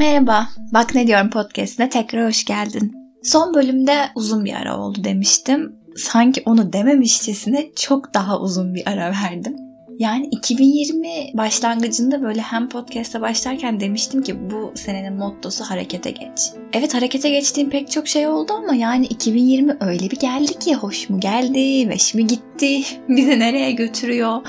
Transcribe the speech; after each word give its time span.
Merhaba, 0.00 0.48
Bak 0.72 0.94
Ne 0.94 1.06
Diyorum 1.06 1.30
podcastine 1.30 1.88
tekrar 1.88 2.26
hoş 2.26 2.44
geldin. 2.44 2.92
Son 3.22 3.54
bölümde 3.54 4.08
uzun 4.14 4.44
bir 4.44 4.54
ara 4.54 4.78
oldu 4.78 5.04
demiştim. 5.04 5.76
Sanki 5.96 6.42
onu 6.44 6.72
dememişçesine 6.72 7.70
çok 7.76 8.14
daha 8.14 8.40
uzun 8.40 8.74
bir 8.74 8.88
ara 8.88 9.10
verdim. 9.10 9.56
Yani 9.98 10.26
2020 10.26 11.08
başlangıcında 11.34 12.22
böyle 12.22 12.40
hem 12.40 12.68
podcast'a 12.68 13.20
başlarken 13.20 13.80
demiştim 13.80 14.22
ki 14.22 14.50
bu 14.50 14.72
senenin 14.74 15.12
mottosu 15.12 15.64
harekete 15.64 16.10
geç. 16.10 16.40
Evet 16.72 16.94
harekete 16.94 17.30
geçtiğim 17.30 17.70
pek 17.70 17.90
çok 17.90 18.08
şey 18.08 18.26
oldu 18.26 18.52
ama 18.52 18.74
yani 18.74 19.06
2020 19.06 19.76
öyle 19.80 20.10
bir 20.10 20.18
geldi 20.18 20.58
ki 20.58 20.74
hoş 20.74 21.08
mu 21.10 21.20
geldi, 21.20 21.90
beş 21.90 22.14
mi 22.14 22.26
gitti, 22.26 22.82
bizi 23.08 23.38
nereye 23.38 23.72
götürüyor, 23.72 24.40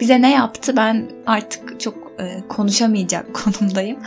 bize 0.00 0.22
ne 0.22 0.32
yaptı 0.32 0.76
ben 0.76 1.10
artık 1.26 1.80
çok 1.80 1.94
e, 2.18 2.48
konuşamayacak 2.48 3.34
konumdayım 3.44 3.98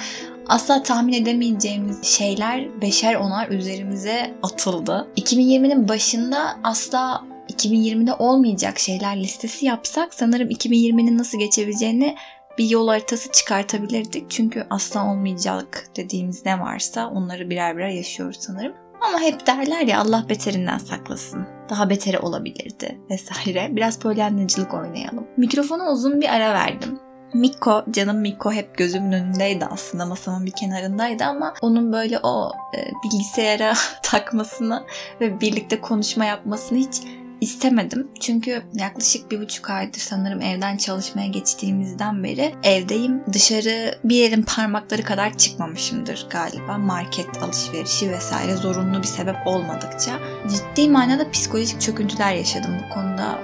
asla 0.49 0.84
tahmin 0.84 1.13
edemeyeceğimiz 1.13 2.03
şeyler 2.03 2.81
beşer 2.81 3.16
onar 3.16 3.49
üzerimize 3.49 4.34
atıldı. 4.44 5.08
2020'nin 5.17 5.88
başında 5.88 6.59
asla 6.63 7.23
2020'de 7.49 8.13
olmayacak 8.13 8.80
şeyler 8.80 9.17
listesi 9.17 9.66
yapsak 9.66 10.13
sanırım 10.13 10.49
2020'nin 10.49 11.17
nasıl 11.17 11.39
geçebileceğini 11.39 12.16
bir 12.58 12.70
yol 12.70 12.88
haritası 12.88 13.31
çıkartabilirdik. 13.31 14.30
Çünkü 14.30 14.67
asla 14.70 15.12
olmayacak 15.12 15.88
dediğimiz 15.95 16.45
ne 16.45 16.59
varsa 16.59 17.08
onları 17.09 17.50
birer 17.50 17.77
birer 17.77 17.89
yaşıyoruz 17.89 18.38
sanırım. 18.39 18.73
Ama 19.02 19.20
hep 19.20 19.47
derler 19.47 19.81
ya 19.81 20.00
Allah 20.00 20.25
beterinden 20.30 20.77
saklasın. 20.77 21.47
Daha 21.70 21.89
beteri 21.89 22.20
olabilirdi 22.20 23.00
vesaire. 23.09 23.67
Biraz 23.72 24.00
polyanlacılık 24.00 24.73
oynayalım. 24.73 25.27
Mikrofona 25.38 25.91
uzun 25.91 26.22
bir 26.22 26.30
ara 26.30 26.53
verdim. 26.53 27.00
Miko, 27.33 27.85
canım 27.91 28.17
Miko 28.17 28.51
hep 28.51 28.77
gözümün 28.77 29.11
önündeydi 29.11 29.65
aslında 29.65 30.05
masamın 30.05 30.45
bir 30.45 30.52
kenarındaydı 30.52 31.23
ama 31.23 31.53
onun 31.61 31.94
böyle 31.94 32.19
o 32.23 32.52
e, 32.75 32.91
bilgisayara 33.03 33.73
takmasını 34.03 34.83
ve 35.21 35.41
birlikte 35.41 35.81
konuşma 35.81 36.25
yapmasını 36.25 36.77
hiç 36.77 37.02
istemedim. 37.41 38.08
Çünkü 38.19 38.61
yaklaşık 38.73 39.31
bir 39.31 39.41
buçuk 39.41 39.69
aydır 39.69 39.99
sanırım 39.99 40.41
evden 40.41 40.77
çalışmaya 40.77 41.27
geçtiğimizden 41.27 42.23
beri 42.23 42.55
evdeyim. 42.63 43.23
Dışarı 43.33 43.99
bir 44.03 44.16
yerin 44.16 44.41
parmakları 44.41 45.03
kadar 45.03 45.38
çıkmamışımdır 45.38 46.27
galiba. 46.30 46.77
Market 46.77 47.43
alışverişi 47.43 48.11
vesaire 48.11 48.55
zorunlu 48.55 49.02
bir 49.02 49.08
sebep 49.08 49.36
olmadıkça. 49.45 50.19
Ciddi 50.49 50.89
manada 50.89 51.31
psikolojik 51.31 51.81
çöküntüler 51.81 52.33
yaşadım 52.33 52.77
bu 52.86 52.93
konuda 52.93 53.39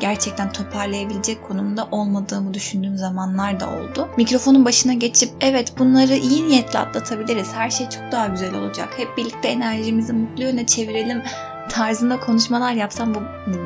gerçekten 0.00 0.52
toparlayabilecek 0.52 1.48
konumda 1.48 1.88
olmadığımı 1.90 2.54
düşündüğüm 2.54 2.96
zamanlar 2.96 3.60
da 3.60 3.70
oldu. 3.70 4.08
Mikrofonun 4.16 4.64
başına 4.64 4.94
geçip 4.94 5.30
evet 5.40 5.72
bunları 5.78 6.14
iyi 6.14 6.48
niyetle 6.48 6.78
atlatabiliriz. 6.78 7.52
Her 7.52 7.70
şey 7.70 7.88
çok 7.88 8.12
daha 8.12 8.26
güzel 8.26 8.54
olacak. 8.54 8.88
Hep 8.96 9.16
birlikte 9.16 9.48
enerjimizi 9.48 10.12
mutlu 10.12 10.42
yöne 10.42 10.66
çevirelim 10.66 11.22
tarzında 11.70 12.20
konuşmalar 12.20 12.72
yapsam 12.72 13.14
bu 13.14 13.20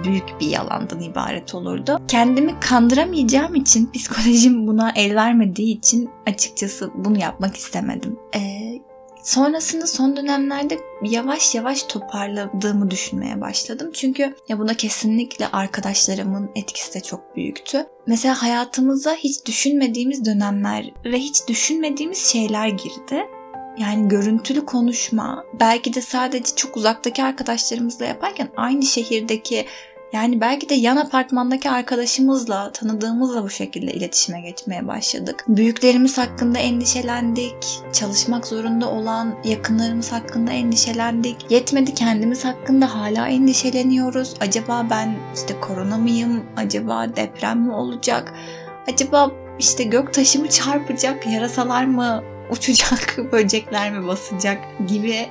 büyük 0.05 0.41
bir 0.41 0.47
yalandan 0.47 1.01
ibaret 1.01 1.55
olurdu. 1.55 1.99
Kendimi 2.09 2.61
kandıramayacağım 2.61 3.55
için 3.55 3.91
psikolojim 3.93 4.67
buna 4.67 4.93
el 4.97 5.15
vermediği 5.15 5.79
için 5.79 6.11
açıkçası 6.27 6.91
bunu 6.95 7.19
yapmak 7.19 7.57
istemedim. 7.57 8.19
Ee, 8.35 8.65
Sonrasında 9.25 9.87
son 9.87 10.17
dönemlerde 10.17 10.79
yavaş 11.03 11.55
yavaş 11.55 11.83
toparladığımı 11.83 12.91
düşünmeye 12.91 13.41
başladım. 13.41 13.91
Çünkü 13.93 14.35
ya 14.49 14.59
buna 14.59 14.75
kesinlikle 14.75 15.49
arkadaşlarımın 15.49 16.51
etkisi 16.55 16.95
de 16.95 17.01
çok 17.01 17.37
büyüktü. 17.37 17.87
Mesela 18.07 18.43
hayatımıza 18.43 19.15
hiç 19.15 19.47
düşünmediğimiz 19.47 20.25
dönemler 20.25 20.91
ve 21.05 21.19
hiç 21.19 21.49
düşünmediğimiz 21.49 22.27
şeyler 22.27 22.69
girdi. 22.69 23.27
Yani 23.79 24.09
görüntülü 24.09 24.67
konuşma, 24.67 25.45
belki 25.61 25.95
de 25.95 26.01
sadece 26.01 26.57
çok 26.57 26.77
uzaktaki 26.77 27.23
arkadaşlarımızla 27.23 28.05
yaparken 28.05 28.49
aynı 28.57 28.83
şehirdeki 28.83 29.67
yani 30.15 30.41
belki 30.41 30.69
de 30.69 30.75
yan 30.75 30.97
apartmandaki 30.97 31.71
arkadaşımızla, 31.71 32.73
tanıdığımızla 32.73 33.43
bu 33.43 33.51
şekilde 33.51 33.93
iletişime 33.93 34.41
geçmeye 34.41 34.87
başladık. 34.87 35.45
Büyüklerimiz 35.49 36.19
hakkında 36.19 36.59
endişelendik. 36.59 37.55
Çalışmak 37.93 38.47
zorunda 38.47 38.91
olan 38.91 39.35
yakınlarımız 39.45 40.13
hakkında 40.13 40.53
endişelendik. 40.53 41.51
Yetmedi 41.51 41.95
kendimiz 41.95 42.45
hakkında 42.45 42.95
hala 42.95 43.29
endişeleniyoruz. 43.29 44.35
Acaba 44.41 44.87
ben 44.91 45.17
işte 45.35 45.61
korona 45.61 45.99
mıyım? 45.99 46.45
Acaba 46.57 47.17
deprem 47.17 47.61
mi 47.61 47.73
olacak? 47.73 48.35
Acaba 48.93 49.31
işte 49.59 49.85
gök 49.85 50.15
taşı 50.15 50.41
mı 50.41 50.49
çarpacak? 50.49 51.27
Yarasalar 51.27 51.85
mı 51.85 52.23
uçacak, 52.51 53.19
böcekler 53.33 53.93
mi 53.93 54.07
basacak 54.07 54.59
gibi 54.89 55.27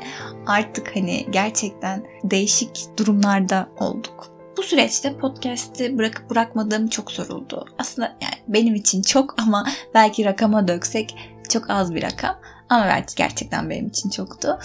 artık 0.46 0.96
hani 0.96 1.26
gerçekten 1.30 2.04
değişik 2.24 2.86
durumlarda 2.98 3.70
olduk. 3.80 4.33
Bu 4.58 4.64
süreçte 4.64 5.18
podcast'i 5.18 5.98
bırakıp 5.98 6.30
bırakmadığım 6.30 6.88
çok 6.88 7.12
soruldu. 7.12 7.66
Aslında 7.80 8.08
yani 8.08 8.36
benim 8.48 8.76
için 8.76 9.02
çok 9.02 9.42
ama 9.42 9.68
belki 9.94 10.26
rakama 10.26 10.68
döksek 10.68 11.16
çok 11.50 11.70
az 11.70 11.96
bir 11.96 12.04
rakam. 12.04 12.36
Ama 12.70 12.86
belki 12.86 13.16
gerçekten 13.16 13.70
benim 13.70 13.88
için 13.88 14.10
çoktu. 14.10 14.60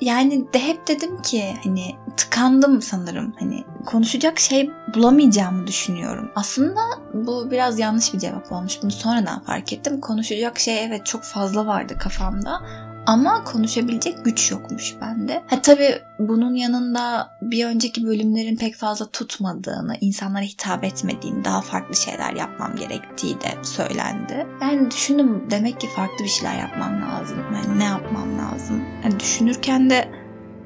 Yani 0.00 0.52
de 0.52 0.58
hep 0.58 0.88
dedim 0.88 1.22
ki 1.22 1.54
hani 1.64 1.96
tıkandım 2.16 2.82
sanırım. 2.82 3.34
Hani 3.38 3.64
konuşacak 3.86 4.38
şey 4.38 4.70
bulamayacağımı 4.94 5.66
düşünüyorum. 5.66 6.30
Aslında 6.34 6.80
bu 7.14 7.50
biraz 7.50 7.78
yanlış 7.78 8.14
bir 8.14 8.18
cevap 8.18 8.52
olmuş. 8.52 8.82
Bunu 8.82 8.90
sonradan 8.90 9.40
fark 9.40 9.72
ettim. 9.72 10.00
Konuşacak 10.00 10.58
şey 10.58 10.84
evet 10.84 11.06
çok 11.06 11.22
fazla 11.22 11.66
vardı 11.66 11.98
kafamda. 11.98 12.62
Ama 13.08 13.44
konuşabilecek 13.44 14.24
güç 14.24 14.50
yokmuş 14.50 14.94
bende. 15.00 15.42
Ha 15.46 15.62
tabii 15.62 16.02
bunun 16.18 16.54
yanında 16.54 17.30
bir 17.42 17.64
önceki 17.64 18.06
bölümlerin 18.06 18.56
pek 18.56 18.74
fazla 18.74 19.06
tutmadığını, 19.06 19.96
insanlara 20.00 20.44
hitap 20.44 20.84
etmediğini, 20.84 21.44
daha 21.44 21.60
farklı 21.60 21.96
şeyler 21.96 22.32
yapmam 22.32 22.76
gerektiği 22.76 23.40
de 23.40 23.48
söylendi. 23.62 24.46
Yani 24.62 24.90
düşündüm 24.90 25.46
demek 25.50 25.80
ki 25.80 25.88
farklı 25.96 26.24
bir 26.24 26.28
şeyler 26.28 26.58
yapmam 26.58 27.02
lazım. 27.02 27.38
Yani 27.54 27.78
ne 27.78 27.84
yapmam 27.84 28.38
lazım? 28.38 28.84
Yani 29.04 29.20
düşünürken 29.20 29.90
de 29.90 30.08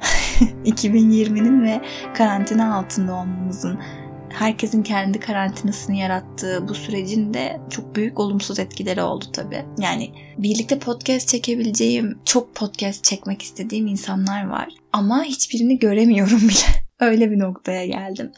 2020'nin 0.64 1.62
ve 1.62 1.80
karantina 2.14 2.76
altında 2.76 3.12
olmamızın 3.12 3.78
herkesin 4.32 4.82
kendi 4.82 5.20
karantinasını 5.20 5.96
yarattığı 5.96 6.68
bu 6.68 6.74
sürecin 6.74 7.34
de 7.34 7.60
çok 7.70 7.96
büyük 7.96 8.20
olumsuz 8.20 8.58
etkileri 8.58 9.02
oldu 9.02 9.24
tabii. 9.32 9.64
Yani 9.78 10.10
birlikte 10.38 10.78
podcast 10.78 11.28
çekebileceğim, 11.28 12.18
çok 12.24 12.54
podcast 12.54 13.04
çekmek 13.04 13.42
istediğim 13.42 13.86
insanlar 13.86 14.48
var. 14.48 14.68
Ama 14.92 15.24
hiçbirini 15.24 15.78
göremiyorum 15.78 16.40
bile. 16.48 16.82
Öyle 17.00 17.30
bir 17.30 17.38
noktaya 17.38 17.86
geldim. 17.86 18.32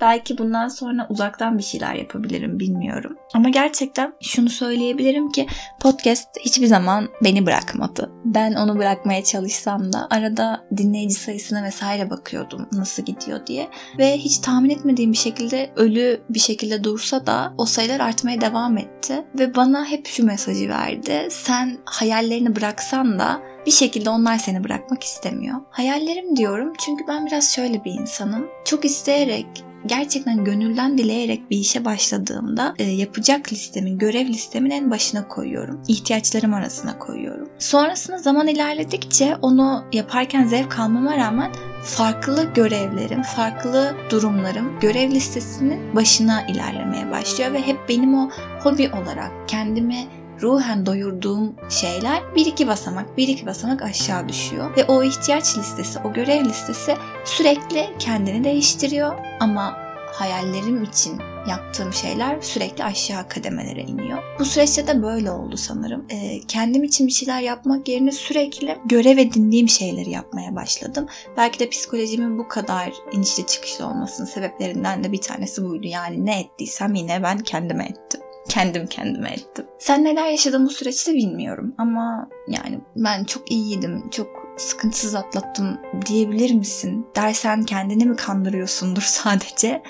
Belki 0.00 0.38
bundan 0.38 0.68
sonra 0.68 1.06
uzaktan 1.10 1.58
bir 1.58 1.62
şeyler 1.62 1.94
yapabilirim 1.94 2.60
bilmiyorum. 2.60 3.16
Ama 3.34 3.48
gerçekten 3.48 4.12
şunu 4.20 4.48
söyleyebilirim 4.48 5.30
ki 5.30 5.46
podcast 5.80 6.28
hiçbir 6.40 6.66
zaman 6.66 7.08
beni 7.24 7.46
bırakmadı. 7.46 8.10
Ben 8.24 8.54
onu 8.54 8.78
bırakmaya 8.78 9.24
çalışsam 9.24 9.92
da 9.92 10.06
arada 10.10 10.64
dinleyici 10.76 11.14
sayısına 11.14 11.62
vesaire 11.62 12.10
bakıyordum 12.10 12.68
nasıl 12.72 13.02
gidiyor 13.02 13.46
diye. 13.46 13.68
Ve 13.98 14.16
hiç 14.16 14.38
tahmin 14.38 14.70
etmediğim 14.70 15.12
bir 15.12 15.16
şekilde 15.16 15.72
ölü 15.76 16.20
bir 16.30 16.38
şekilde 16.38 16.84
dursa 16.84 17.26
da 17.26 17.54
o 17.58 17.66
sayılar 17.66 18.00
artmaya 18.00 18.40
devam 18.40 18.78
etti. 18.78 19.24
Ve 19.38 19.54
bana 19.54 19.84
hep 19.84 20.06
şu 20.06 20.26
mesajı 20.26 20.68
verdi. 20.68 21.28
Sen 21.30 21.78
hayallerini 21.84 22.56
bıraksan 22.56 23.18
da 23.18 23.40
bir 23.66 23.70
şekilde 23.70 24.10
onlar 24.10 24.38
seni 24.38 24.64
bırakmak 24.64 25.02
istemiyor. 25.02 25.60
Hayallerim 25.70 26.36
diyorum 26.36 26.72
çünkü 26.84 27.04
ben 27.08 27.26
biraz 27.26 27.54
şöyle 27.54 27.84
bir 27.84 27.92
insanım. 27.92 28.46
Çok 28.64 28.84
isteyerek 28.84 29.46
gerçekten 29.86 30.44
gönülden 30.44 30.98
dileyerek 30.98 31.50
bir 31.50 31.58
işe 31.58 31.84
başladığımda 31.84 32.74
e, 32.78 32.84
yapacak 32.84 33.52
listemin, 33.52 33.98
görev 33.98 34.26
listemin 34.26 34.70
en 34.70 34.90
başına 34.90 35.28
koyuyorum. 35.28 35.82
İhtiyaçlarım 35.88 36.54
arasına 36.54 36.98
koyuyorum. 36.98 37.48
Sonrasında 37.58 38.18
zaman 38.18 38.48
ilerledikçe 38.48 39.36
onu 39.42 39.84
yaparken 39.92 40.44
zevk 40.44 40.78
almama 40.78 41.16
rağmen 41.16 41.52
farklı 41.82 42.54
görevlerim, 42.54 43.22
farklı 43.22 43.94
durumlarım 44.10 44.80
görev 44.80 45.10
listesinin 45.10 45.96
başına 45.96 46.46
ilerlemeye 46.46 47.10
başlıyor 47.10 47.52
ve 47.52 47.66
hep 47.66 47.76
benim 47.88 48.14
o 48.14 48.30
hobi 48.62 48.90
olarak 48.90 49.48
kendimi 49.48 50.06
ruhen 50.44 50.86
doyurduğum 50.86 51.54
şeyler 51.68 52.22
bir 52.36 52.46
iki 52.46 52.68
basamak, 52.68 53.16
bir 53.16 53.28
iki 53.28 53.46
basamak 53.46 53.82
aşağı 53.82 54.28
düşüyor. 54.28 54.76
Ve 54.76 54.84
o 54.84 55.02
ihtiyaç 55.02 55.58
listesi, 55.58 55.98
o 55.98 56.12
görev 56.12 56.44
listesi 56.44 56.96
sürekli 57.24 57.86
kendini 57.98 58.44
değiştiriyor 58.44 59.12
ama 59.40 59.76
hayallerim 60.14 60.82
için 60.82 61.20
yaptığım 61.48 61.92
şeyler 61.92 62.40
sürekli 62.40 62.84
aşağı 62.84 63.28
kademelere 63.28 63.82
iniyor. 63.82 64.18
Bu 64.38 64.44
süreçte 64.44 64.86
de 64.86 65.02
böyle 65.02 65.30
oldu 65.30 65.56
sanırım. 65.56 66.06
E, 66.10 66.40
kendim 66.40 66.84
için 66.84 67.06
bir 67.06 67.12
şeyler 67.12 67.40
yapmak 67.40 67.88
yerine 67.88 68.12
sürekli 68.12 68.78
görev 68.84 69.18
edindiğim 69.18 69.68
şeyleri 69.68 70.10
yapmaya 70.10 70.54
başladım. 70.56 71.06
Belki 71.36 71.58
de 71.58 71.68
psikolojimin 71.68 72.38
bu 72.38 72.48
kadar 72.48 72.92
inişli 73.12 73.46
çıkışlı 73.46 73.86
olmasının 73.86 74.26
sebeplerinden 74.26 75.04
de 75.04 75.12
bir 75.12 75.20
tanesi 75.20 75.64
buydu. 75.64 75.86
Yani 75.86 76.26
ne 76.26 76.40
ettiysem 76.40 76.94
yine 76.94 77.22
ben 77.22 77.38
kendime 77.38 77.84
ettim. 77.84 78.20
Kendim 78.48 78.86
kendime 78.86 79.30
ettim. 79.30 79.66
Sen 79.78 80.04
neler 80.04 80.30
yaşadın 80.30 80.66
bu 80.66 80.70
süreçte 80.70 81.14
bilmiyorum 81.14 81.74
ama 81.78 82.28
yani 82.48 82.80
ben 82.96 83.24
çok 83.24 83.50
iyiydim, 83.50 84.10
çok 84.10 84.44
sıkıntısız 84.56 85.14
atlattım 85.14 85.78
diyebilir 86.06 86.54
misin? 86.54 87.06
Dersen 87.16 87.62
kendini 87.62 88.04
mi 88.04 88.16
kandırıyorsundur 88.16 89.02
sadece? 89.06 89.82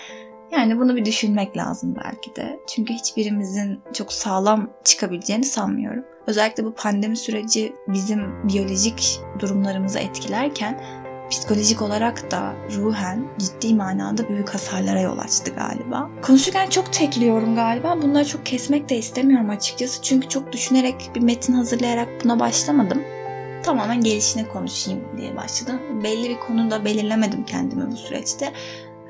Yani 0.52 0.78
bunu 0.78 0.96
bir 0.96 1.04
düşünmek 1.04 1.56
lazım 1.56 1.94
belki 2.04 2.36
de. 2.36 2.60
Çünkü 2.68 2.94
hiçbirimizin 2.94 3.80
çok 3.92 4.12
sağlam 4.12 4.70
çıkabileceğini 4.84 5.44
sanmıyorum. 5.44 6.04
Özellikle 6.26 6.64
bu 6.64 6.74
pandemi 6.74 7.16
süreci 7.16 7.72
bizim 7.88 8.48
biyolojik 8.48 9.20
durumlarımızı 9.38 9.98
etkilerken 9.98 10.84
psikolojik 11.30 11.82
olarak 11.82 12.30
da 12.30 12.54
ruhen 12.76 13.24
ciddi 13.38 13.74
manada 13.74 14.28
büyük 14.28 14.54
hasarlara 14.54 15.00
yol 15.00 15.18
açtı 15.18 15.52
galiba. 15.56 16.10
Konuşurken 16.22 16.70
çok 16.70 16.92
tekliyorum 16.92 17.54
galiba. 17.54 18.02
Bunları 18.02 18.24
çok 18.24 18.46
kesmek 18.46 18.88
de 18.88 18.96
istemiyorum 18.96 19.50
açıkçası. 19.50 20.02
Çünkü 20.02 20.28
çok 20.28 20.52
düşünerek 20.52 21.10
bir 21.14 21.20
metin 21.20 21.52
hazırlayarak 21.52 22.08
buna 22.24 22.40
başlamadım. 22.40 23.02
Tamamen 23.62 24.00
gelişine 24.00 24.48
konuşayım 24.48 25.04
diye 25.16 25.36
başladım. 25.36 25.80
Belli 26.04 26.28
bir 26.28 26.40
konuda 26.40 26.84
belirlemedim 26.84 27.44
kendimi 27.44 27.92
bu 27.92 27.96
süreçte. 27.96 28.52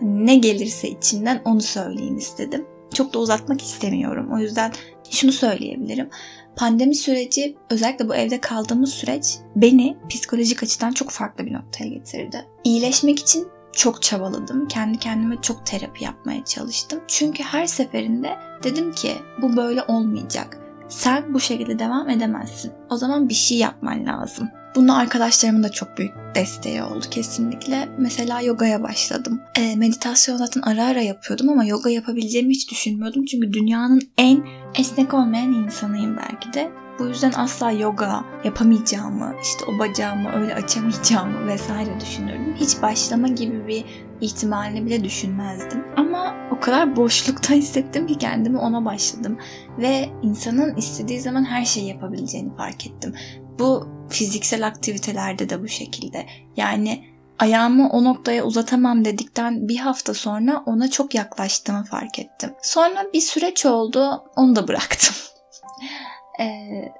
Ne 0.00 0.36
gelirse 0.36 0.88
içimden 0.88 1.42
onu 1.44 1.60
söyleyeyim 1.60 2.16
istedim. 2.16 2.66
Çok 2.94 3.14
da 3.14 3.18
uzatmak 3.18 3.62
istemiyorum. 3.62 4.28
O 4.32 4.38
yüzden 4.38 4.72
şunu 5.10 5.32
söyleyebilirim. 5.32 6.10
Pandemi 6.56 6.94
süreci 6.94 7.56
özellikle 7.70 8.08
bu 8.08 8.14
evde 8.14 8.40
kaldığımız 8.40 8.90
süreç 8.90 9.38
beni 9.56 9.96
psikolojik 10.08 10.62
açıdan 10.62 10.92
çok 10.92 11.10
farklı 11.10 11.46
bir 11.46 11.52
noktaya 11.52 11.88
getirdi. 11.88 12.46
İyileşmek 12.64 13.18
için 13.18 13.48
çok 13.72 14.02
çabaladım. 14.02 14.68
Kendi 14.68 14.98
kendime 14.98 15.36
çok 15.42 15.66
terapi 15.66 16.04
yapmaya 16.04 16.44
çalıştım. 16.44 17.00
Çünkü 17.08 17.42
her 17.42 17.66
seferinde 17.66 18.36
dedim 18.62 18.92
ki 18.92 19.12
bu 19.42 19.56
böyle 19.56 19.82
olmayacak. 19.82 20.58
Sen 20.88 21.34
bu 21.34 21.40
şekilde 21.40 21.78
devam 21.78 22.10
edemezsin. 22.10 22.72
O 22.90 22.96
zaman 22.96 23.28
bir 23.28 23.34
şey 23.34 23.58
yapman 23.58 24.06
lazım. 24.06 24.48
Bunda 24.74 24.94
arkadaşlarımın 24.94 25.62
da 25.62 25.68
çok 25.68 25.98
büyük 25.98 26.12
desteği 26.34 26.82
oldu 26.82 27.06
kesinlikle. 27.10 27.88
Mesela 27.98 28.40
yogaya 28.40 28.82
başladım. 28.82 29.40
E, 29.54 29.76
meditasyon 29.76 30.36
zaten 30.36 30.62
ara 30.62 30.84
ara 30.84 31.02
yapıyordum 31.02 31.48
ama 31.48 31.64
yoga 31.64 31.90
yapabileceğimi 31.90 32.54
hiç 32.54 32.70
düşünmüyordum. 32.70 33.24
Çünkü 33.24 33.52
dünyanın 33.52 34.02
en 34.18 34.44
esnek 34.74 35.14
olmayan 35.14 35.52
insanıyım 35.52 36.16
belki 36.16 36.52
de. 36.52 36.83
Bu 36.98 37.04
yüzden 37.04 37.32
asla 37.36 37.70
yoga 37.70 38.24
yapamayacağımı, 38.44 39.34
işte 39.42 39.64
o 39.64 39.78
bacağımı 39.78 40.32
öyle 40.32 40.54
açamayacağımı 40.54 41.46
vesaire 41.46 42.00
düşünürdüm. 42.00 42.54
Hiç 42.56 42.82
başlama 42.82 43.28
gibi 43.28 43.68
bir 43.68 43.84
ihtimalini 44.20 44.86
bile 44.86 45.04
düşünmezdim. 45.04 45.84
Ama 45.96 46.34
o 46.50 46.60
kadar 46.60 46.96
boşlukta 46.96 47.54
hissettim 47.54 48.06
ki 48.06 48.18
kendimi 48.18 48.58
ona 48.58 48.84
başladım. 48.84 49.38
Ve 49.78 50.08
insanın 50.22 50.76
istediği 50.76 51.20
zaman 51.20 51.44
her 51.44 51.64
şeyi 51.64 51.88
yapabileceğini 51.88 52.56
fark 52.56 52.86
ettim. 52.86 53.14
Bu 53.58 53.88
fiziksel 54.08 54.66
aktivitelerde 54.66 55.48
de 55.48 55.62
bu 55.62 55.68
şekilde. 55.68 56.26
Yani 56.56 57.04
ayağımı 57.38 57.90
o 57.90 58.04
noktaya 58.04 58.44
uzatamam 58.44 59.04
dedikten 59.04 59.68
bir 59.68 59.76
hafta 59.76 60.14
sonra 60.14 60.62
ona 60.66 60.90
çok 60.90 61.14
yaklaştığımı 61.14 61.84
fark 61.84 62.18
ettim. 62.18 62.50
Sonra 62.62 63.04
bir 63.14 63.20
süreç 63.20 63.66
oldu, 63.66 64.24
onu 64.36 64.56
da 64.56 64.68
bıraktım. 64.68 65.14
ee, 66.40 66.92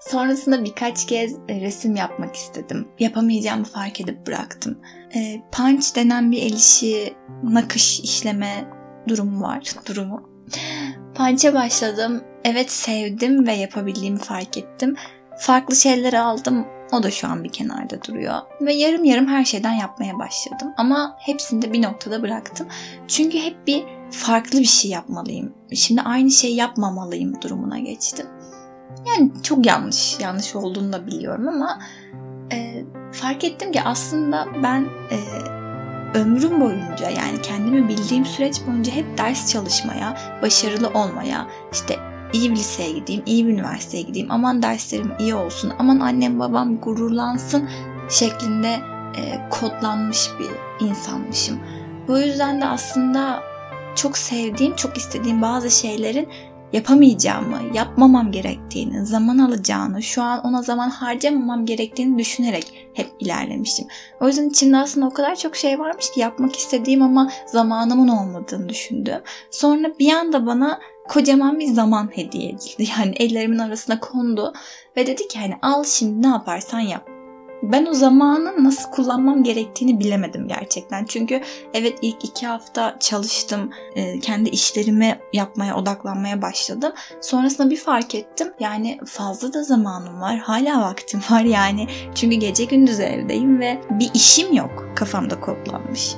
sonrasında 0.00 0.64
birkaç 0.64 1.06
kez 1.06 1.34
e, 1.48 1.60
resim 1.60 1.96
yapmak 1.96 2.36
istedim. 2.36 2.88
Yapamayacağımı 2.98 3.64
fark 3.64 4.00
edip 4.00 4.26
bıraktım. 4.26 4.78
Ee, 5.14 5.40
punch 5.52 5.96
denen 5.96 6.32
bir 6.32 6.42
el 6.42 6.52
işi, 6.52 7.14
nakış 7.42 8.00
işleme 8.00 8.64
durumu 9.08 9.42
var. 9.42 9.62
Durumu. 9.88 10.30
Punch'e 11.14 11.54
başladım. 11.54 12.24
Evet 12.44 12.70
sevdim 12.70 13.46
ve 13.46 13.52
yapabildiğimi 13.52 14.18
fark 14.18 14.56
ettim. 14.58 14.96
Farklı 15.38 15.76
şeyler 15.76 16.12
aldım. 16.12 16.66
O 16.92 17.02
da 17.02 17.10
şu 17.10 17.28
an 17.28 17.44
bir 17.44 17.52
kenarda 17.52 18.02
duruyor. 18.02 18.34
Ve 18.60 18.74
yarım 18.74 19.04
yarım 19.04 19.26
her 19.26 19.44
şeyden 19.44 19.72
yapmaya 19.72 20.18
başladım. 20.18 20.68
Ama 20.76 21.16
hepsini 21.18 21.62
de 21.62 21.72
bir 21.72 21.82
noktada 21.82 22.22
bıraktım. 22.22 22.68
Çünkü 23.08 23.38
hep 23.38 23.66
bir 23.66 23.84
farklı 24.10 24.58
bir 24.58 24.64
şey 24.64 24.90
yapmalıyım. 24.90 25.54
Şimdi 25.74 26.00
aynı 26.00 26.30
şeyi 26.30 26.56
yapmamalıyım 26.56 27.42
durumuna 27.42 27.78
geçtim. 27.78 28.26
Yani 29.06 29.30
çok 29.42 29.66
yanlış, 29.66 30.20
yanlış 30.20 30.56
olduğunu 30.56 30.92
da 30.92 31.06
biliyorum 31.06 31.48
ama 31.48 31.78
e, 32.52 32.84
fark 33.12 33.44
ettim 33.44 33.72
ki 33.72 33.82
aslında 33.82 34.46
ben 34.62 34.86
e, 35.10 35.18
ömrüm 36.18 36.60
boyunca 36.60 37.10
yani 37.10 37.42
kendimi 37.42 37.88
bildiğim 37.88 38.24
süreç 38.24 38.66
boyunca 38.66 38.92
hep 38.92 39.18
ders 39.18 39.52
çalışmaya, 39.52 40.16
başarılı 40.42 40.88
olmaya, 40.88 41.46
işte 41.72 41.96
iyi 42.32 42.50
bir 42.50 42.56
liseye 42.56 42.92
gideyim, 42.92 43.22
iyi 43.26 43.46
bir 43.46 43.52
üniversiteye 43.52 44.02
gideyim, 44.02 44.30
aman 44.30 44.62
derslerim 44.62 45.12
iyi 45.18 45.34
olsun, 45.34 45.72
aman 45.78 46.00
annem 46.00 46.40
babam 46.40 46.80
gururlansın 46.80 47.68
şeklinde 48.10 48.80
e, 49.16 49.48
kodlanmış 49.50 50.28
bir 50.38 50.86
insanmışım. 50.86 51.60
Bu 52.08 52.18
yüzden 52.18 52.60
de 52.60 52.64
aslında 52.64 53.40
çok 53.96 54.18
sevdiğim, 54.18 54.76
çok 54.76 54.96
istediğim 54.96 55.42
bazı 55.42 55.70
şeylerin 55.70 56.28
yapamayacağımı, 56.72 57.58
yapmamam 57.74 58.32
gerektiğini, 58.32 59.06
zaman 59.06 59.38
alacağını, 59.38 60.02
şu 60.02 60.22
an 60.22 60.44
ona 60.46 60.62
zaman 60.62 60.90
harcamamam 60.90 61.66
gerektiğini 61.66 62.18
düşünerek 62.18 62.88
hep 62.94 63.10
ilerlemiştim. 63.20 63.86
O 64.20 64.26
yüzden 64.28 64.48
içimde 64.48 64.76
aslında 64.76 65.06
o 65.06 65.10
kadar 65.10 65.36
çok 65.36 65.56
şey 65.56 65.78
varmış 65.78 66.10
ki 66.10 66.20
yapmak 66.20 66.56
istediğim 66.56 67.02
ama 67.02 67.30
zamanımın 67.46 68.08
olmadığını 68.08 68.68
düşündüm. 68.68 69.20
Sonra 69.50 69.92
bir 69.98 70.12
anda 70.12 70.46
bana 70.46 70.80
kocaman 71.08 71.58
bir 71.58 71.66
zaman 71.66 72.10
hediye 72.14 72.48
edildi. 72.48 72.90
Yani 72.98 73.14
ellerimin 73.16 73.58
arasına 73.58 74.00
kondu 74.00 74.52
ve 74.96 75.06
dedi 75.06 75.28
ki 75.28 75.38
hani 75.38 75.54
al 75.62 75.84
şimdi 75.84 76.22
ne 76.22 76.26
yaparsan 76.26 76.80
yap. 76.80 77.11
Ben 77.62 77.86
o 77.86 77.94
zamanı 77.94 78.64
nasıl 78.64 78.90
kullanmam 78.90 79.42
gerektiğini 79.42 80.00
bilemedim 80.00 80.48
gerçekten. 80.48 81.04
Çünkü 81.04 81.40
evet 81.74 81.98
ilk 82.02 82.24
iki 82.24 82.46
hafta 82.46 82.96
çalıştım. 83.00 83.70
E, 83.94 84.20
kendi 84.20 84.48
işlerimi 84.48 85.18
yapmaya, 85.32 85.76
odaklanmaya 85.76 86.42
başladım. 86.42 86.92
Sonrasında 87.20 87.70
bir 87.70 87.76
fark 87.76 88.14
ettim. 88.14 88.52
Yani 88.60 88.98
fazla 89.06 89.52
da 89.52 89.62
zamanım 89.62 90.20
var. 90.20 90.38
Hala 90.38 90.80
vaktim 90.80 91.20
var 91.30 91.42
yani. 91.44 91.86
Çünkü 92.14 92.36
gece 92.36 92.64
gündüz 92.64 93.00
evdeyim 93.00 93.60
ve 93.60 93.80
bir 93.90 94.10
işim 94.14 94.52
yok 94.52 94.92
kafamda 94.96 95.40
kodlanmış. 95.40 96.16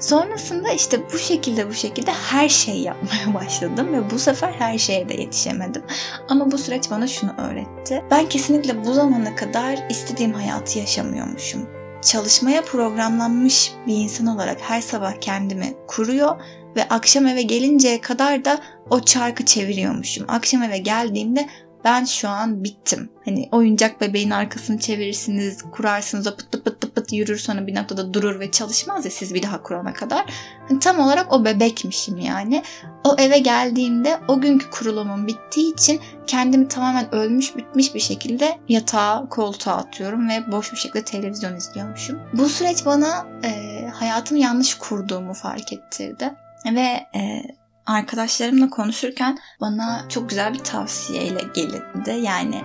Sonrasında 0.00 0.70
işte 0.72 1.00
bu 1.12 1.18
şekilde 1.18 1.68
bu 1.68 1.74
şekilde 1.74 2.12
her 2.12 2.48
şeyi 2.48 2.82
yapmaya 2.82 3.34
başladım 3.44 3.92
ve 3.92 4.10
bu 4.10 4.18
sefer 4.18 4.52
her 4.52 4.78
şeye 4.78 5.08
de 5.08 5.14
yetişemedim. 5.14 5.82
Ama 6.28 6.50
bu 6.50 6.58
süreç 6.58 6.90
bana 6.90 7.06
şunu 7.06 7.30
öğretti. 7.38 8.04
Ben 8.10 8.28
kesinlikle 8.28 8.84
bu 8.84 8.92
zamana 8.92 9.36
kadar 9.36 9.78
istediğim 9.90 10.32
hayatı 10.32 10.78
yaşamıyormuşum. 10.78 11.66
Çalışmaya 12.02 12.62
programlanmış 12.62 13.72
bir 13.86 13.96
insan 13.96 14.26
olarak 14.26 14.60
her 14.60 14.80
sabah 14.80 15.12
kendimi 15.20 15.74
kuruyor 15.86 16.36
ve 16.76 16.88
akşam 16.88 17.26
eve 17.26 17.42
gelinceye 17.42 18.00
kadar 18.00 18.44
da 18.44 18.60
o 18.90 19.00
çarkı 19.00 19.44
çeviriyormuşum. 19.44 20.24
Akşam 20.28 20.62
eve 20.62 20.78
geldiğimde 20.78 21.48
ben 21.88 22.04
şu 22.04 22.28
an 22.28 22.64
bittim. 22.64 23.10
Hani 23.24 23.48
oyuncak 23.52 24.00
bebeğin 24.00 24.30
arkasını 24.30 24.78
çevirirsiniz, 24.78 25.62
kurarsınız 25.72 26.26
o 26.26 26.36
pıt 26.36 26.52
pıt 26.52 26.64
pıt 26.64 26.94
pıt, 26.94 27.12
yürür 27.12 27.38
sonra 27.38 27.66
bir 27.66 27.74
noktada 27.74 28.14
durur 28.14 28.40
ve 28.40 28.50
çalışmaz 28.50 29.04
ya 29.04 29.10
siz 29.10 29.34
bir 29.34 29.42
daha 29.42 29.62
kurana 29.62 29.92
kadar. 29.92 30.26
Hani 30.68 30.80
tam 30.80 31.00
olarak 31.00 31.32
o 31.32 31.44
bebekmişim 31.44 32.18
yani. 32.18 32.62
O 33.04 33.16
eve 33.18 33.38
geldiğimde 33.38 34.20
o 34.28 34.40
günkü 34.40 34.70
kurulumum 34.70 35.26
bittiği 35.26 35.72
için 35.72 36.00
kendimi 36.26 36.68
tamamen 36.68 37.14
ölmüş 37.14 37.56
bitmiş 37.56 37.94
bir 37.94 38.00
şekilde 38.00 38.58
yatağa, 38.68 39.26
koltuğa 39.30 39.74
atıyorum 39.74 40.28
ve 40.28 40.52
boş 40.52 40.72
bir 40.72 40.78
şekilde 40.78 41.04
televizyon 41.04 41.56
izliyormuşum. 41.56 42.20
Bu 42.32 42.48
süreç 42.48 42.86
bana 42.86 43.26
e, 43.44 43.82
hayatımı 43.94 44.40
yanlış 44.40 44.74
kurduğumu 44.74 45.34
fark 45.34 45.72
ettirdi. 45.72 46.34
Ve 46.74 47.06
e, 47.14 47.42
arkadaşlarımla 47.88 48.70
konuşurken 48.70 49.38
bana 49.60 50.08
çok 50.08 50.30
güzel 50.30 50.54
bir 50.54 50.58
tavsiyeyle 50.58 51.40
gelindi. 51.54 52.10
Yani 52.22 52.62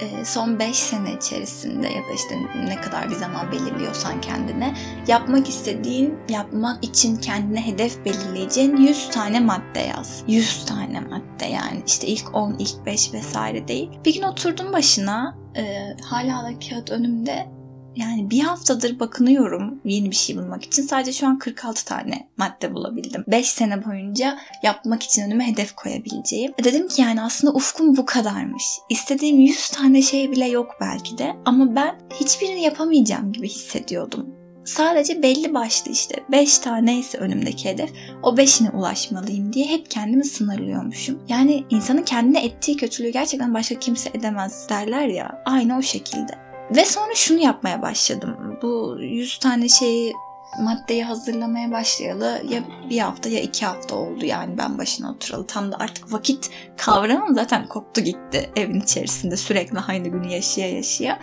e, 0.00 0.24
son 0.24 0.58
5 0.58 0.76
sene 0.76 1.12
içerisinde 1.12 1.88
ya 1.88 2.02
da 2.02 2.12
işte 2.14 2.36
ne 2.66 2.80
kadar 2.80 3.10
bir 3.10 3.14
zaman 3.14 3.52
belirliyorsan 3.52 4.20
kendine 4.20 4.74
yapmak 5.06 5.48
istediğin, 5.48 6.18
yapmak 6.28 6.84
için 6.84 7.16
kendine 7.16 7.66
hedef 7.66 8.04
belirleyeceğin 8.04 8.76
100 8.76 9.10
tane 9.10 9.40
madde 9.40 9.80
yaz. 9.80 10.22
100 10.28 10.66
tane 10.66 11.00
madde 11.00 11.46
yani 11.46 11.82
işte 11.86 12.06
ilk 12.06 12.34
10, 12.34 12.56
ilk 12.58 12.86
5 12.86 13.14
vesaire 13.14 13.68
değil. 13.68 13.90
Bir 14.04 14.14
gün 14.14 14.22
oturdum 14.22 14.72
başına 14.72 15.36
e, 15.56 15.96
hala 16.04 16.44
da 16.44 16.58
kağıt 16.68 16.90
önümde 16.90 17.55
yani 17.96 18.30
bir 18.30 18.40
haftadır 18.40 19.00
bakınıyorum 19.00 19.80
yeni 19.84 20.10
bir 20.10 20.16
şey 20.16 20.36
bulmak 20.36 20.64
için. 20.64 20.82
Sadece 20.82 21.12
şu 21.12 21.26
an 21.26 21.38
46 21.38 21.84
tane 21.84 22.28
madde 22.36 22.74
bulabildim. 22.74 23.24
5 23.28 23.48
sene 23.48 23.84
boyunca 23.84 24.38
yapmak 24.62 25.02
için 25.02 25.22
önüme 25.22 25.46
hedef 25.46 25.74
koyabileceğim. 25.76 26.52
E 26.58 26.64
dedim 26.64 26.88
ki 26.88 27.02
yani 27.02 27.22
aslında 27.22 27.54
ufkum 27.54 27.96
bu 27.96 28.06
kadarmış. 28.06 28.64
İstediğim 28.90 29.40
100 29.40 29.68
tane 29.68 30.02
şey 30.02 30.32
bile 30.32 30.48
yok 30.48 30.76
belki 30.80 31.18
de. 31.18 31.36
Ama 31.44 31.76
ben 31.76 31.96
hiçbirini 32.20 32.62
yapamayacağım 32.62 33.32
gibi 33.32 33.48
hissediyordum. 33.48 34.26
sadece 34.64 35.22
belli 35.22 35.54
başlı 35.54 35.92
işte 35.92 36.24
5 36.30 36.58
taneyse 36.58 37.18
önümdeki 37.18 37.68
hedef 37.68 37.90
o 38.22 38.34
5'ine 38.36 38.70
ulaşmalıyım 38.70 39.52
diye 39.52 39.66
hep 39.66 39.90
kendimi 39.90 40.24
sınırlıyormuşum. 40.24 41.22
Yani 41.28 41.64
insanın 41.70 42.02
kendine 42.02 42.44
ettiği 42.44 42.76
kötülüğü 42.76 43.08
gerçekten 43.08 43.54
başka 43.54 43.78
kimse 43.78 44.10
edemez 44.14 44.66
derler 44.68 45.06
ya 45.06 45.42
aynı 45.44 45.78
o 45.78 45.82
şekilde. 45.82 46.45
Ve 46.70 46.84
sonra 46.84 47.14
şunu 47.14 47.40
yapmaya 47.40 47.82
başladım. 47.82 48.58
Bu 48.62 48.96
100 49.00 49.38
tane 49.38 49.68
şeyi 49.68 50.12
maddeyi 50.60 51.04
hazırlamaya 51.04 51.72
başlayalı 51.72 52.42
ya 52.48 52.62
bir 52.90 52.98
hafta 52.98 53.28
ya 53.28 53.40
iki 53.40 53.66
hafta 53.66 53.96
oldu 53.96 54.24
yani 54.24 54.58
ben 54.58 54.78
başına 54.78 55.10
oturalı. 55.10 55.46
Tam 55.46 55.72
da 55.72 55.76
artık 55.78 56.12
vakit 56.12 56.50
kavramım 56.76 57.34
zaten 57.34 57.68
koptu 57.68 58.00
gitti 58.00 58.50
evin 58.56 58.80
içerisinde 58.80 59.36
sürekli 59.36 59.78
aynı 59.88 60.08
günü 60.08 60.32
yaşaya 60.32 60.70
yaşaya. 60.70 61.18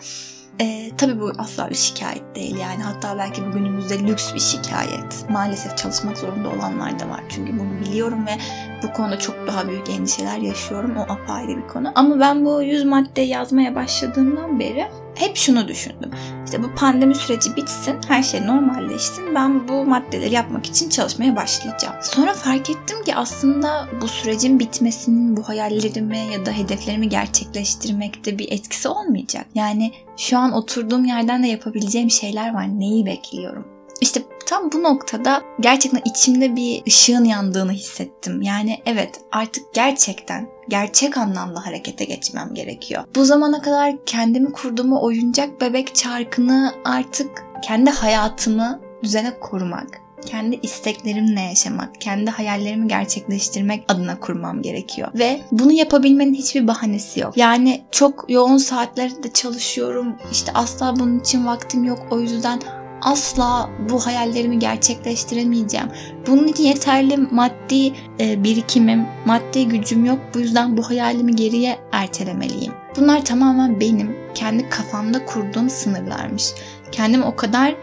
E, 0.59 0.91
tabii 0.97 1.21
bu 1.21 1.31
asla 1.38 1.69
bir 1.69 1.75
şikayet 1.75 2.35
değil 2.35 2.57
yani 2.57 2.83
hatta 2.83 3.17
belki 3.17 3.45
bugünümüzde 3.45 4.00
lüks 4.00 4.33
bir 4.33 4.39
şikayet. 4.39 5.29
Maalesef 5.29 5.77
çalışmak 5.77 6.17
zorunda 6.17 6.50
olanlar 6.50 7.00
da 7.00 7.09
var 7.09 7.23
çünkü 7.29 7.59
bunu 7.59 7.81
biliyorum 7.81 8.25
ve 8.25 8.38
bu 8.83 8.93
konuda 8.93 9.19
çok 9.19 9.47
daha 9.47 9.67
büyük 9.67 9.89
endişeler 9.89 10.38
yaşıyorum. 10.38 10.97
O 10.97 11.01
apayrı 11.01 11.57
bir 11.57 11.67
konu. 11.67 11.91
Ama 11.95 12.19
ben 12.19 12.45
bu 12.45 12.62
100 12.62 12.83
madde 12.85 13.21
yazmaya 13.21 13.75
başladığımdan 13.75 14.59
beri 14.59 14.88
hep 15.15 15.38
şunu 15.38 15.67
düşündüm. 15.67 16.12
İşte 16.46 16.63
bu 16.63 16.75
pandemi 16.75 17.15
süreci 17.15 17.55
bitsin, 17.55 17.96
her 18.08 18.24
şey 18.24 18.48
normalleşsin. 18.48 19.36
Ben 19.36 19.67
bu 19.67 19.86
maddeleri 19.86 20.34
yapmak 20.34 20.65
için 20.65 20.89
çalışmaya 20.89 21.36
başlayacağım. 21.36 21.96
Sonra 22.01 22.34
fark 22.34 22.70
ettim 22.70 23.03
ki 23.05 23.15
aslında 23.15 23.88
bu 24.01 24.08
sürecin 24.08 24.60
bitmesinin 24.60 25.38
bu 25.38 25.48
hayallerimi 25.50 26.17
ya 26.17 26.46
da 26.46 26.51
hedeflerimi 26.51 27.10
gerçekleştirmekte 27.10 28.38
bir 28.38 28.51
etkisi 28.51 28.88
olmayacak. 28.88 29.46
Yani 29.55 29.91
şu 30.17 30.38
an 30.38 30.53
oturduğum 30.53 31.05
yerden 31.05 31.43
de 31.43 31.48
yapabileceğim 31.48 32.12
şeyler 32.12 32.53
var. 32.53 32.79
Neyi 32.79 33.05
bekliyorum? 33.05 33.67
İşte 34.01 34.22
tam 34.46 34.72
bu 34.72 34.84
noktada 34.84 35.41
gerçekten 35.60 36.01
içimde 36.05 36.55
bir 36.55 36.84
ışığın 36.88 37.25
yandığını 37.25 37.72
hissettim. 37.72 38.41
Yani 38.41 38.82
evet 38.86 39.22
artık 39.32 39.74
gerçekten 39.74 40.50
gerçek 40.70 41.17
anlamda 41.17 41.65
harekete 41.65 42.05
geçmem 42.05 42.53
gerekiyor. 42.53 43.03
Bu 43.15 43.25
zamana 43.25 43.62
kadar 43.62 44.05
kendimi 44.05 44.51
kurduğumu 44.51 45.01
oyuncak 45.01 45.62
bebek 45.62 45.96
çarkını 45.96 46.74
artık 46.86 47.43
kendi 47.63 47.89
hayatımı 47.89 48.79
düzene 49.03 49.39
korumak, 49.39 50.01
kendi 50.25 50.60
isteklerimle 50.63 51.41
yaşamak, 51.41 52.01
kendi 52.01 52.32
hayallerimi 52.32 52.88
gerçekleştirmek 52.88 53.86
adına 53.88 54.20
kurmam 54.20 54.62
gerekiyor. 54.62 55.08
Ve 55.13 55.41
bunu 55.51 55.72
yapabilmenin 55.72 56.34
hiçbir 56.34 56.67
bahanesi 56.67 57.20
yok. 57.20 57.38
Yani 57.38 57.82
çok 57.91 58.25
yoğun 58.29 58.58
saatlerde 58.58 59.34
çalışıyorum. 59.34 60.15
İşte 60.32 60.51
asla 60.53 60.96
bunun 60.96 61.20
için 61.20 61.46
vaktim 61.46 61.84
yok. 61.84 62.08
O 62.12 62.20
yüzden 62.20 62.60
asla 63.03 63.69
bu 63.89 64.05
hayallerimi 64.05 64.60
gerçekleştiremeyeceğim. 64.60 65.88
Bunun 66.27 66.48
için 66.48 66.63
yeterli 66.63 67.17
maddi 67.17 67.93
e, 68.19 68.43
birikimim, 68.43 69.05
maddi 69.25 69.67
gücüm 69.67 70.05
yok. 70.05 70.19
Bu 70.33 70.39
yüzden 70.39 70.77
bu 70.77 70.89
hayalimi 70.89 71.36
geriye 71.36 71.79
ertelemeliyim. 71.91 72.74
Bunlar 72.95 73.25
tamamen 73.25 73.79
benim 73.79 74.17
kendi 74.33 74.69
kafamda 74.69 75.25
kurduğum 75.25 75.69
sınırlarmış. 75.69 76.53
Kendim 76.91 77.24
o 77.24 77.36
kadar 77.36 77.75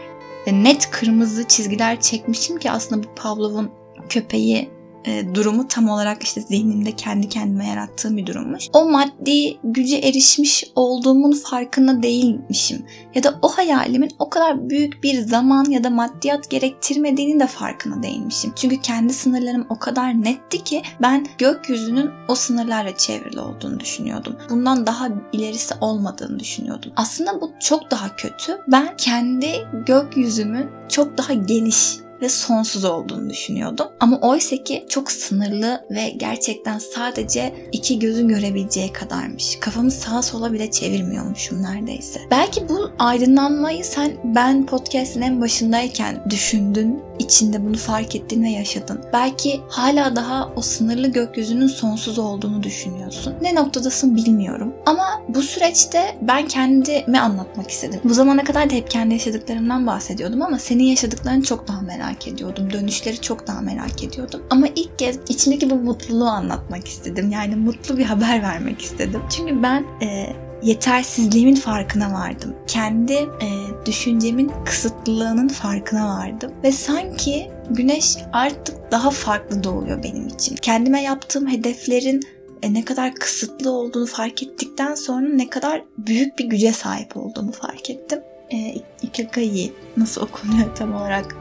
e, 0.45 0.63
net 0.63 0.89
kırmızı 0.91 1.47
çizgiler 1.47 2.01
çekmişim 2.01 2.59
ki 2.59 2.71
aslında 2.71 3.03
bu 3.03 3.07
Pavlov'un 3.15 3.71
köpeği 4.09 4.69
e, 5.05 5.35
durumu 5.35 5.67
tam 5.67 5.89
olarak 5.89 6.23
işte 6.23 6.41
zihnimde 6.41 6.91
kendi 6.91 7.29
kendime 7.29 7.67
yarattığım 7.67 8.17
bir 8.17 8.25
durummuş. 8.25 8.67
O 8.73 8.89
maddi 8.89 9.57
güce 9.63 9.97
erişmiş 9.97 10.63
olduğumun 10.75 11.31
farkında 11.31 12.03
değilmişim. 12.03 12.85
Ya 13.15 13.23
da 13.23 13.39
o 13.41 13.49
hayalimin 13.49 14.11
o 14.19 14.29
kadar 14.29 14.69
büyük 14.69 15.03
bir 15.03 15.21
zaman 15.21 15.65
ya 15.65 15.83
da 15.83 15.89
maddiyat 15.89 16.49
gerektirmediğinin 16.49 17.39
de 17.39 17.47
farkında 17.47 18.03
değilmişim. 18.03 18.53
Çünkü 18.55 18.81
kendi 18.81 19.13
sınırlarım 19.13 19.65
o 19.69 19.79
kadar 19.79 20.23
netti 20.23 20.63
ki 20.63 20.81
ben 21.01 21.27
gökyüzünün 21.37 22.09
o 22.27 22.35
sınırlarla 22.35 22.97
çevrili 22.97 23.39
olduğunu 23.39 23.79
düşünüyordum. 23.79 24.35
Bundan 24.49 24.85
daha 24.85 25.09
ilerisi 25.33 25.73
olmadığını 25.81 26.39
düşünüyordum. 26.39 26.91
Aslında 26.95 27.41
bu 27.41 27.51
çok 27.59 27.91
daha 27.91 28.15
kötü. 28.15 28.57
Ben 28.67 28.97
kendi 28.97 29.51
gökyüzümün 29.85 30.69
çok 30.89 31.17
daha 31.17 31.33
geniş 31.33 31.97
ve 32.21 32.29
sonsuz 32.29 32.85
olduğunu 32.85 33.29
düşünüyordum. 33.29 33.87
Ama 33.99 34.19
oysa 34.21 34.55
ki 34.55 34.85
çok 34.89 35.11
sınırlı 35.11 35.85
ve 35.89 36.09
gerçekten 36.09 36.77
sadece 36.77 37.53
iki 37.71 37.99
gözün 37.99 38.27
görebileceği 38.27 38.93
kadarmış. 38.93 39.57
Kafamı 39.59 39.91
sağa 39.91 40.21
sola 40.21 40.53
bile 40.53 40.71
çevirmiyormuşum 40.71 41.63
neredeyse. 41.63 42.19
Belki 42.31 42.69
bu 42.69 42.91
aydınlanmayı 42.99 43.85
sen 43.85 44.11
ben 44.23 44.65
podcast'in 44.65 45.21
en 45.21 45.41
başındayken 45.41 46.23
düşündün, 46.29 46.99
içinde 47.19 47.65
bunu 47.65 47.77
fark 47.77 48.15
ettin 48.15 48.43
ve 48.43 48.49
yaşadın. 48.49 49.01
Belki 49.13 49.61
hala 49.69 50.15
daha 50.15 50.51
o 50.55 50.61
sınırlı 50.61 51.07
gökyüzünün 51.07 51.67
sonsuz 51.67 52.19
olduğunu 52.19 52.63
düşünüyorsun. 52.63 53.33
Ne 53.41 53.55
noktadasın 53.55 54.15
bilmiyorum. 54.15 54.73
Ama 54.85 55.21
bu 55.27 55.41
süreçte 55.41 56.17
ben 56.21 56.47
kendimi 56.47 57.19
anlatmak 57.19 57.71
istedim. 57.71 57.99
Bu 58.03 58.13
zamana 58.13 58.43
kadar 58.43 58.69
da 58.69 58.73
hep 58.73 58.89
kendi 58.91 59.13
yaşadıklarımdan 59.13 59.87
bahsediyordum 59.87 60.41
ama 60.41 60.59
senin 60.59 60.83
yaşadıklarını 60.83 61.43
çok 61.43 61.67
daha 61.67 61.81
merak 61.81 62.10
merak 62.11 62.27
ediyordum. 62.27 62.73
Dönüşleri 62.73 63.21
çok 63.21 63.47
daha 63.47 63.61
merak 63.61 64.03
ediyordum. 64.03 64.43
Ama 64.49 64.67
ilk 64.75 64.99
kez 64.99 65.19
içindeki 65.29 65.69
bu 65.69 65.75
mutluluğu 65.75 66.27
anlatmak 66.27 66.87
istedim. 66.87 67.31
Yani 67.31 67.55
mutlu 67.55 67.97
bir 67.97 68.05
haber 68.05 68.41
vermek 68.41 68.81
istedim. 68.81 69.21
Çünkü 69.35 69.63
ben 69.63 69.85
e, 70.01 70.35
yetersizliğimin 70.63 71.55
farkına 71.55 72.13
vardım. 72.13 72.55
Kendi 72.67 73.13
e, 73.13 73.49
düşüncemin 73.85 74.51
kısıtlılığının 74.65 75.47
farkına 75.47 76.07
vardım. 76.07 76.51
Ve 76.63 76.71
sanki 76.71 77.51
güneş 77.69 78.17
artık 78.33 78.91
daha 78.91 79.09
farklı 79.09 79.63
doğuyor 79.63 80.03
benim 80.03 80.27
için. 80.27 80.55
Kendime 80.55 81.01
yaptığım 81.01 81.47
hedeflerin 81.47 82.21
e, 82.61 82.73
ne 82.73 82.85
kadar 82.85 83.13
kısıtlı 83.15 83.71
olduğunu 83.71 84.05
fark 84.05 84.43
ettikten 84.43 84.95
sonra 84.95 85.27
ne 85.29 85.49
kadar 85.49 85.83
büyük 85.97 86.39
bir 86.39 86.45
güce 86.45 86.71
sahip 86.71 87.17
olduğumu 87.17 87.51
fark 87.51 87.89
ettim. 87.89 88.19
E, 88.53 88.75
Ikigai 89.01 89.71
nasıl 89.97 90.21
okunuyor 90.21 90.75
tam 90.75 90.95
olarak 90.95 91.35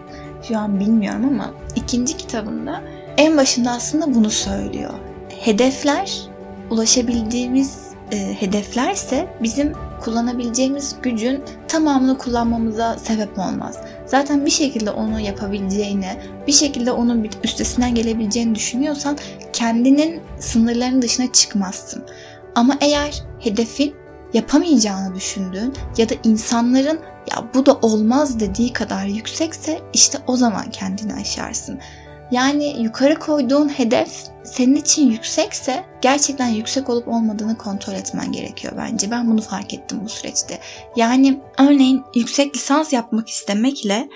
şu 0.48 0.58
an 0.58 0.80
bilmiyorum 0.80 1.24
ama 1.28 1.54
ikinci 1.76 2.16
kitabında 2.16 2.82
en 3.16 3.36
başında 3.36 3.70
aslında 3.70 4.14
bunu 4.14 4.30
söylüyor. 4.30 4.92
Hedefler 5.40 6.12
ulaşabildiğimiz 6.70 7.90
e, 8.12 8.40
hedeflerse 8.40 9.28
bizim 9.42 9.72
kullanabileceğimiz 10.00 10.96
gücün 11.02 11.44
tamamını 11.68 12.18
kullanmamıza 12.18 12.98
sebep 12.98 13.38
olmaz. 13.38 13.78
Zaten 14.06 14.46
bir 14.46 14.50
şekilde 14.50 14.90
onu 14.90 15.20
yapabileceğini, 15.20 16.16
bir 16.46 16.52
şekilde 16.52 16.92
onun 16.92 17.28
üstesinden 17.44 17.94
gelebileceğini 17.94 18.54
düşünüyorsan 18.54 19.18
kendinin 19.52 20.20
sınırlarının 20.38 21.02
dışına 21.02 21.32
çıkmazsın. 21.32 22.04
Ama 22.54 22.76
eğer 22.80 23.22
hedefin 23.40 23.94
yapamayacağını 24.34 25.14
düşündüğün 25.14 25.74
ya 25.96 26.08
da 26.08 26.14
insanların 26.24 27.00
ya 27.30 27.44
bu 27.54 27.66
da 27.66 27.78
olmaz 27.82 28.40
dediği 28.40 28.72
kadar 28.72 29.06
yüksekse 29.06 29.80
işte 29.94 30.18
o 30.26 30.36
zaman 30.36 30.70
kendini 30.70 31.14
aşarsın. 31.14 31.78
Yani 32.30 32.82
yukarı 32.82 33.18
koyduğun 33.18 33.68
hedef 33.68 34.10
senin 34.44 34.74
için 34.74 35.10
yüksekse 35.10 35.84
gerçekten 36.00 36.48
yüksek 36.48 36.88
olup 36.88 37.08
olmadığını 37.08 37.58
kontrol 37.58 37.94
etmen 37.94 38.32
gerekiyor 38.32 38.72
bence. 38.76 39.10
Ben 39.10 39.30
bunu 39.30 39.40
fark 39.40 39.74
ettim 39.74 40.00
bu 40.04 40.08
süreçte. 40.08 40.58
Yani 40.96 41.40
örneğin 41.58 42.02
yüksek 42.14 42.56
lisans 42.56 42.92
yapmak 42.92 43.28
istemekle 43.28 44.08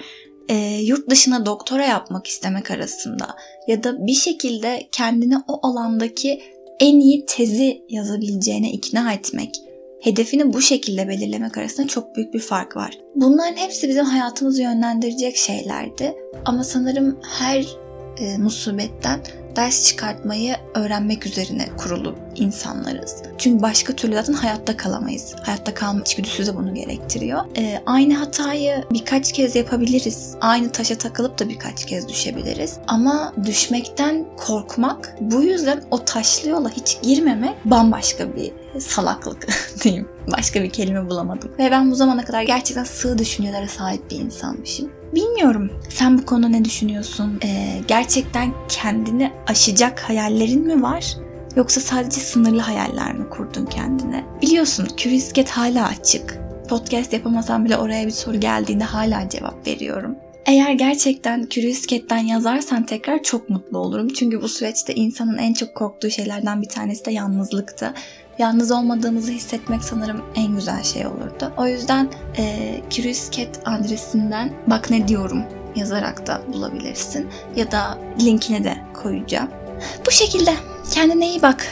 e, 0.49 0.55
yurt 0.83 1.11
dışına 1.11 1.47
doktora 1.47 1.87
yapmak 1.87 2.27
istemek 2.27 2.71
arasında 2.71 3.37
ya 3.69 3.85
da 3.85 4.07
bir 4.07 4.15
şekilde 4.15 4.89
kendini 4.93 5.37
o 5.49 5.67
alandaki 5.67 6.43
en 6.81 7.01
iyi 7.01 7.27
tezi 7.27 7.83
yazabileceğine 7.89 8.71
ikna 8.71 9.13
etmek 9.13 9.55
hedefini 10.05 10.53
bu 10.53 10.61
şekilde 10.61 11.09
belirlemek 11.09 11.59
arasında 11.59 11.87
çok 11.87 12.17
büyük 12.17 12.35
bir 12.35 12.41
fark 12.41 12.77
var. 12.77 12.99
Bunların 13.15 13.57
hepsi 13.57 13.89
bizim 13.89 14.05
hayatımızı 14.05 14.63
yönlendirecek 14.63 15.37
şeylerdi. 15.37 16.15
Ama 16.45 16.65
sanırım 16.65 17.19
her 17.23 17.67
e, 18.19 18.39
musibetten 18.39 19.21
ders 19.57 19.89
çıkartmayı 19.89 20.57
öğrenmek 20.75 21.27
üzerine 21.27 21.69
kurulu 21.77 22.15
insanlarız. 22.37 23.23
Çünkü 23.39 23.63
başka 23.63 23.93
türlü 23.93 24.15
zaten 24.15 24.33
hayatta 24.33 24.77
kalamayız. 24.77 25.35
Hayatta 25.43 25.75
kalma 25.75 26.01
içgüdüsü 26.01 26.47
de 26.47 26.57
bunu 26.57 26.75
gerektiriyor. 26.75 27.45
Ee, 27.57 27.83
aynı 27.87 28.15
hatayı 28.15 28.85
birkaç 28.91 29.33
kez 29.33 29.57
yapabiliriz. 29.57 30.35
Aynı 30.41 30.73
taşa 30.73 30.99
takılıp 30.99 31.39
da 31.39 31.49
birkaç 31.49 31.87
kez 31.87 32.09
düşebiliriz. 32.09 32.79
Ama 32.87 33.33
düşmekten 33.47 34.27
korkmak, 34.37 35.17
bu 35.21 35.43
yüzden 35.43 35.83
o 35.91 36.05
taşlı 36.05 36.49
yola 36.49 36.71
hiç 36.71 36.99
girmemek 37.03 37.55
bambaşka 37.65 38.37
bir 38.37 38.53
salaklık 38.81 39.47
diyeyim. 39.83 40.09
Başka 40.37 40.63
bir 40.63 40.71
kelime 40.71 41.11
bulamadım. 41.11 41.51
Ve 41.59 41.71
ben 41.71 41.91
bu 41.91 41.95
zamana 41.95 42.25
kadar 42.25 42.43
gerçekten 42.43 42.85
sığ 42.85 43.19
düşüncelere 43.19 43.69
sahip 43.69 44.11
bir 44.11 44.17
insanmışım. 44.17 44.91
Bilmiyorum. 45.15 45.71
Sen 45.89 46.19
bu 46.19 46.27
konuda 46.27 46.49
ne 46.49 46.65
düşünüyorsun? 46.65 47.39
Ee, 47.45 47.81
gerçekten 47.89 48.55
kendini 48.69 49.33
aşacak 49.47 50.01
hayallerin 50.01 50.67
mi 50.67 50.83
var? 50.83 51.17
Yoksa 51.57 51.81
sadece 51.81 52.21
sınırlı 52.21 52.61
hayaller 52.61 53.15
mi 53.15 53.29
kurdun 53.31 53.67
kendine? 53.67 54.25
Biliyorsun 54.43 54.89
Curious 54.97 55.33
hala 55.49 55.87
açık. 55.87 56.39
podcast 56.69 57.13
yapamasam 57.13 57.65
bile 57.65 57.77
oraya 57.77 58.07
bir 58.07 58.11
soru 58.11 58.41
geldiğinde 58.41 58.85
hala 58.85 59.29
cevap 59.29 59.67
veriyorum. 59.67 60.17
Eğer 60.47 60.73
gerçekten 60.73 61.47
Curious 61.51 61.87
yazarsan 62.27 62.87
tekrar 62.87 63.23
çok 63.23 63.51
mutlu 63.51 63.79
olurum. 63.79 64.09
Çünkü 64.09 64.43
bu 64.43 64.49
süreçte 64.49 64.95
insanın 64.95 65.39
en 65.39 65.53
çok 65.55 65.75
korktuğu 65.75 66.11
şeylerden 66.11 66.63
bir 66.63 66.69
tanesi 66.69 67.05
de 67.05 67.13
yalnızlıktı. 67.13 67.95
Yalnız 68.39 68.71
olmadığımızı 68.71 69.33
hissetmek 69.33 69.85
sanırım 69.85 70.23
en 70.35 70.55
güzel 70.55 70.83
şey 70.83 71.07
olurdu. 71.07 71.53
O 71.57 71.67
yüzden 71.67 72.09
e, 72.39 72.75
Curious 72.91 73.31
Cat 73.31 73.61
adresinden 73.65 74.53
bak 74.67 74.91
ne 74.91 75.09
diyorum 75.09 75.43
yazarak 75.77 76.27
da 76.27 76.43
bulabilirsin. 76.53 77.29
Ya 77.57 77.73
da 77.73 77.99
linkini 78.21 78.65
de 78.65 78.77
koyacağım. 78.95 79.49
Bu 80.07 80.11
şekilde 80.11 80.55
kendine 80.93 81.29
iyi 81.29 81.43
bak. 81.43 81.67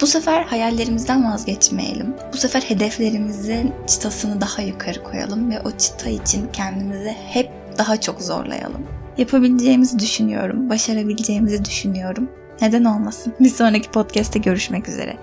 Bu 0.00 0.06
sefer 0.06 0.42
hayallerimizden 0.42 1.32
vazgeçmeyelim. 1.32 2.14
Bu 2.32 2.36
sefer 2.36 2.60
hedeflerimizin 2.60 3.74
çıtasını 3.86 4.40
daha 4.40 4.62
yukarı 4.62 5.02
koyalım 5.02 5.50
ve 5.50 5.60
o 5.60 5.70
çıta 5.70 6.08
için 6.08 6.48
kendimizi 6.52 7.16
hep 7.28 7.50
daha 7.78 8.00
çok 8.00 8.22
zorlayalım. 8.22 8.86
Yapabileceğimizi 9.18 9.98
düşünüyorum, 9.98 10.70
başarabileceğimizi 10.70 11.64
düşünüyorum. 11.64 12.28
Neden 12.60 12.84
olmasın? 12.84 13.34
Bir 13.40 13.50
sonraki 13.50 13.90
podcast'te 13.90 14.38
görüşmek 14.38 14.88
üzere. 14.88 15.16